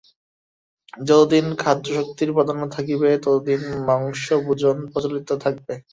যতদিন 1.01 1.45
ক্ষাত্রশক্তির 1.55 2.29
প্রাধান্য 2.33 2.63
থাকবে, 2.75 3.09
ততদিন 3.17 3.59
মাংসভোজন 3.87 4.77
প্রচলিত 4.91 5.29
থাকবে। 5.43 5.73